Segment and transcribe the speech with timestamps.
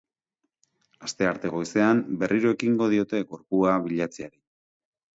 [1.07, 4.39] Astearte goizean, berriro ekingo diote gorpua bilatzeari.